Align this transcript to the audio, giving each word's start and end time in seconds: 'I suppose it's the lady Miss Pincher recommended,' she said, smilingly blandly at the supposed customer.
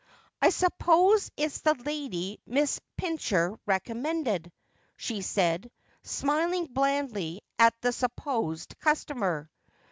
'I 0.41 0.49
suppose 0.49 1.29
it's 1.37 1.59
the 1.61 1.75
lady 1.75 2.39
Miss 2.47 2.79
Pincher 2.97 3.59
recommended,' 3.67 4.51
she 4.97 5.21
said, 5.21 5.69
smilingly 6.01 6.65
blandly 6.69 7.43
at 7.59 7.79
the 7.81 7.91
supposed 7.91 8.79
customer. 8.79 9.51